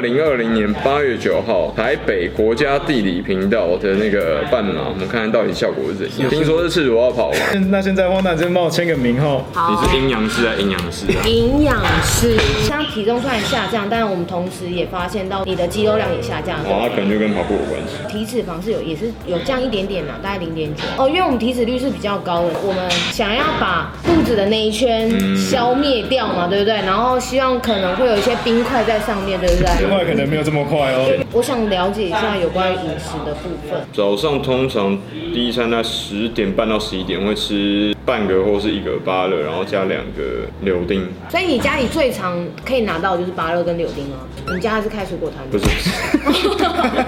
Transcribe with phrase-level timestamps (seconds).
[0.00, 6.30] 二零二零年八月九号，台北国家地理频道的那个半马，我们看看到底效果是怎样。
[6.30, 7.70] 听说是赤裸要跑完？
[7.70, 9.44] 那现在汪大真帮我签个名号。
[9.52, 11.20] 你是阴阳师还是营养师啊？
[11.26, 12.34] 营养师。
[12.62, 16.56] 像体重虽然下降，但是我们同时也发现到你的肌肉量也下降。
[16.60, 17.98] 哦，那可能就跟跑步有关系。
[18.08, 20.82] 体脂肪是有，也是有降一点点嘛，大概零点九。
[20.96, 26.76] 哦，因为我们体脂率是比较高的，我们想要把肚子的那一圈消灭掉嘛，对不对？
[26.86, 29.89] 然后希望可能会有一些冰块在上面，对不对？
[29.90, 31.10] 冰块可能没有这么快哦。
[31.32, 33.80] 我想了解一下有关于饮食的部分。
[33.92, 34.96] 早上通常
[35.34, 41.08] 第一餐在十点半到十一点会吃半个或是一个芭乐，然后加两个柳丁。
[41.28, 44.18] 所以你家里最常可以拿到的就是芭乐跟柳丁吗？
[44.54, 45.44] 你家还是开水果摊？
[45.50, 45.64] 不是，
[46.18, 46.48] 不是，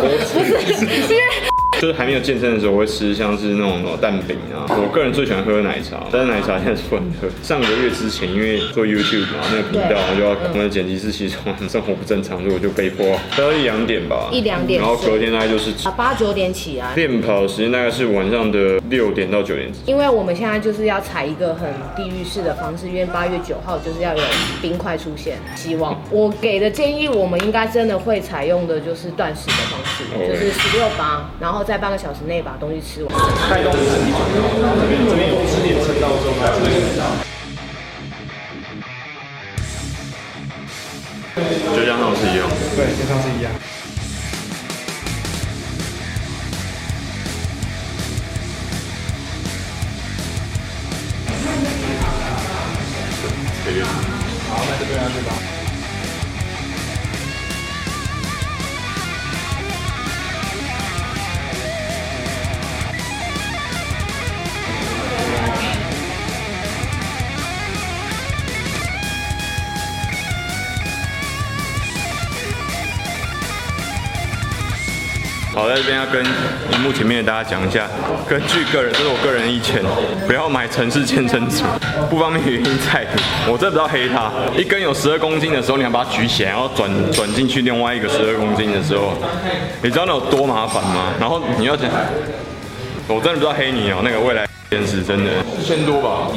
[0.00, 0.06] 不
[0.66, 1.49] 是，因为。
[1.80, 4.68] 就是还没有健身的时候，我会吃像是那种蛋饼啊。
[4.68, 7.26] 我个人最喜欢喝奶茶，但是奶茶现在是不能喝。
[7.42, 14.78] 上个月之前，因为做 YouTube 嘛，那个频道我就要，我的剪辑师其实生活不正常，所以我就被迫喝到一两点吧，一两点。
[14.78, 16.94] 然后隔天大概就是八九点起来。
[16.94, 19.70] 练跑时间大概是晚上的六点到九点。
[19.86, 24.22] 因为我们现在就是要采一个很地狱式的方式，因为八月九号就是要有
[24.60, 25.38] 冰块出现。
[25.56, 31.64] 希望我给的建议，我们应该真的会采用的就是断食的方式，就是十六八，然后。
[31.70, 33.14] 在半个小时内把东西吃完。
[33.48, 36.80] 带动身体这边这边有吃点撑到之后，这边
[41.76, 42.50] 就像上次一样。
[42.74, 43.52] 对，跟上次一样。
[54.48, 55.59] 好，那就这样去吧。
[75.52, 77.88] 好，在这边要跟荧幕前面的大家讲一下，
[78.28, 79.82] 根据个人，这是我个人意见，
[80.26, 81.64] 不要买城市健身组。
[82.08, 83.04] 不方便原因在，
[83.48, 84.30] 我真不知道黑它。
[84.56, 89.12] 一根有十二公斤的时候，你要把它举起来，然后转转进去另外一个十二公斤的时候，
[89.82, 91.12] 你知道那有多麻烦吗？
[91.18, 91.90] 然后你要讲，
[93.08, 96.30] 我真的不知道黑你哦，那个未来电视真的四千多吧？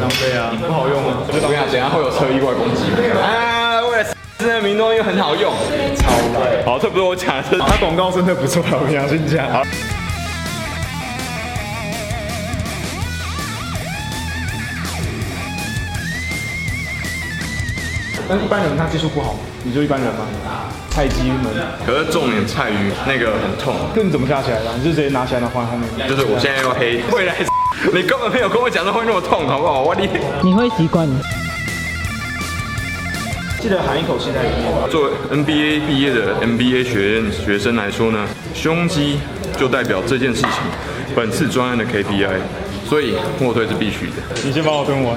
[0.00, 1.18] 浪费啊，不好用啊。
[1.26, 2.86] 我跟你讲，等下会有车意外攻击。
[4.40, 4.48] 未来。
[4.48, 5.52] 真的名东又很好用，
[5.96, 6.64] 超烂。
[6.64, 9.50] 好，这不是我讲的，是他广告真的不错，我相信这样。
[9.50, 9.62] 好。
[18.28, 19.34] 但一般人他技术不好，
[19.64, 20.24] 你就一般人吗？
[20.90, 21.52] 菜鸡们。
[21.84, 23.74] 可是重点菜鱼那个很痛。
[23.94, 24.70] 那你怎么下起来的？
[24.78, 26.08] 你就直接拿起来放在后面。
[26.08, 27.34] 就是我现在要黑，未来
[27.92, 29.82] 你根本没有跟我讲说会那么痛，好不好？
[29.82, 30.08] 我你
[30.42, 31.08] 你会习惯。
[33.60, 34.90] 记得含一口气在里面。
[34.90, 39.18] 作为 NBA 毕业的 NBA 学院学生来说呢，胸肌
[39.58, 40.52] 就代表这件事情
[41.14, 42.38] 本次专案的 KPI，
[42.88, 44.22] 所以卧推是必须的。
[44.42, 45.14] 你先帮我蹲完。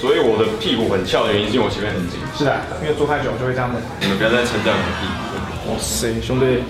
[0.00, 2.18] 所以我的屁股很翘的原因是因为我前面很紧。
[2.34, 3.78] 是的，因为坐太久就会这样的。
[4.00, 5.72] 你们不要再称赞我的屁股。
[5.72, 6.64] 哇塞，兄弟，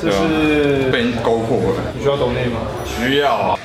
[0.00, 1.82] 这是被人勾破了。
[1.96, 2.60] 你需要抖内吗？
[2.86, 3.58] 需要啊。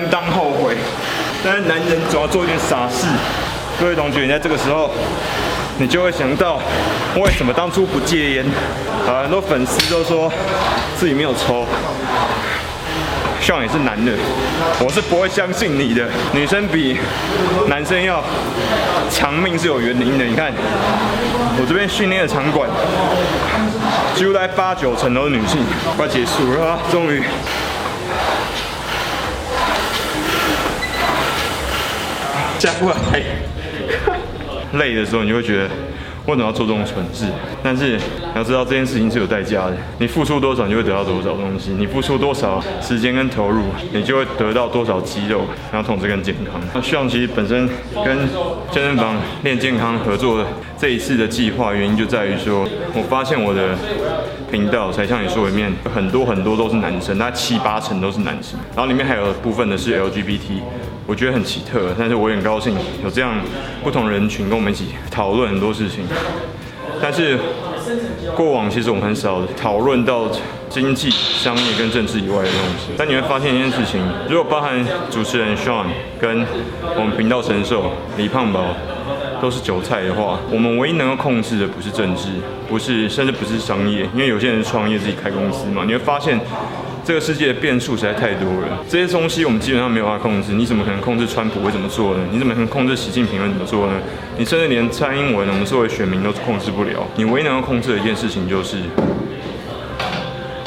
[0.00, 0.74] 相当后悔，
[1.44, 3.06] 但是男人总要做一点傻事。
[3.78, 4.90] 各位同学，你在这个时候，
[5.76, 6.58] 你就会想到，
[7.16, 8.46] 为什么当初不戒烟？
[9.06, 10.32] 很多粉丝都说
[10.96, 11.66] 自己没有抽。
[13.42, 14.12] 希望你是男的，
[14.78, 16.08] 我是不会相信你的。
[16.32, 16.96] 女生比
[17.68, 18.24] 男生要
[19.10, 20.24] 长命是有原因的。
[20.24, 20.50] 你看，
[21.58, 22.70] 我这边训练的场馆，
[24.14, 25.58] 几乎在八九成都是女性。
[25.94, 27.22] 快结束了，终于。
[32.60, 33.22] 加过来，
[34.78, 35.62] 累的时候你就会觉得
[36.26, 37.24] 为什么要做这种蠢事？
[37.62, 38.02] 但是你
[38.36, 43.62] 要知道这件事情是有代价的，你付出多少你就会得到多少东西，你付出多少时间跟投入，
[43.94, 45.40] 你就会得到多少肌肉，
[45.72, 46.60] 然后同时更健康。
[46.74, 47.66] 那希望其实本身
[48.04, 48.18] 跟
[48.70, 50.46] 健身房练健康合作的
[50.78, 53.74] 这一次的计划原因就在于说，我发现我的
[54.52, 60.60] 频道才像你说里面很多很多都是男生，那七八成都是男生，然后里面还有部分的是 LGBT。
[61.06, 63.34] 我觉得很奇特，但是我也很高兴有这样
[63.82, 66.04] 不同人群跟我们一起讨论很多事情。
[67.02, 67.38] 但是
[68.36, 70.30] 过往其实我们很少讨论到
[70.68, 72.92] 经济、商业跟政治以外的东西。
[72.96, 75.86] 但你会发现一件事情，如果包含主持人 Sean
[76.20, 76.46] 跟
[76.96, 78.66] 我们频道神兽李胖宝
[79.40, 82.28] 都是韭菜的话，我们唯一能够控制的不是政治，
[82.68, 85.82] 不是甚至不是商业，因为有些人创业自己开公司嘛。
[85.86, 86.38] 你会发现。
[87.10, 90.52] 这个世界的变数实在太多了，这些东西我们基本上没有办法控制。
[90.52, 92.20] 你怎么可能控制川普会怎么做呢？
[92.30, 93.94] 你怎么可能控制习近平会怎么做呢？
[94.38, 97.04] 你甚至连蔡英文，我们作为选民都控制不了。
[97.16, 98.76] 你唯一能够控制的一件事情就是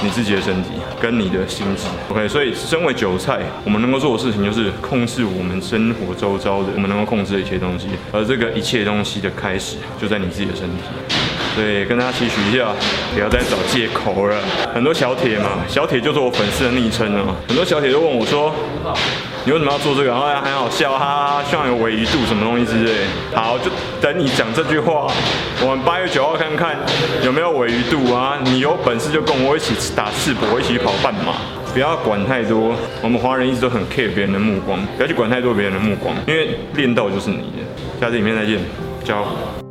[0.04, 1.88] 你自己的身体跟你的心智。
[2.10, 7.88] OK，所以身为韭菜，我们能够做的事情就是控制我们生活周遭的，我们能够控制的一切东西。
[8.12, 10.84] 而这个一切东西的开始就在你自己的身体。
[11.56, 12.74] 所以跟大家期许一下，
[13.14, 14.38] 不要再找借口了。
[14.74, 17.36] 很多小铁嘛，小铁就是我粉丝的昵称啊。
[17.48, 18.54] 很多小铁都问我说，
[19.46, 20.10] 你为什么要做这个？
[20.10, 22.92] 然后还很好笑，哈哈，希望有鮪鱼肚什么东西之类。
[23.34, 23.70] 好，就
[24.02, 25.08] 等你讲这句话。
[25.62, 26.76] 我们八月九号看看
[27.24, 28.38] 有没有鮪鱼肚啊？
[28.44, 31.36] 你有本事就跟我一起打赤膊，一起跑半马。
[31.74, 32.76] 不要管太多。
[33.02, 38.02] 我们华人一直都很 care 别人的目光，不要去管太多别人的目光，因为练到就是你的。
[38.02, 38.60] 下次影片再见，
[39.04, 39.63] 加油。